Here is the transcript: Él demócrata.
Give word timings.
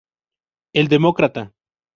Él 0.73 0.87
demócrata. 0.89 1.53